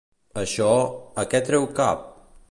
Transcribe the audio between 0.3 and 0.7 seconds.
Això,